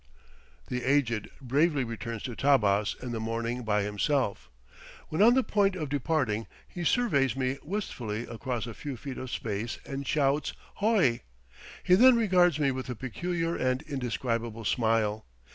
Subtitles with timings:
[0.67, 4.49] "The Aged" bravely returns to Tabbas in the morning by himself.
[5.09, 9.29] When on the point of departing, he surveys me wistfully across a few feet of
[9.29, 11.21] space and shouts "h o i!"
[11.83, 15.23] He then regards me with a peculiar and indescribable smile.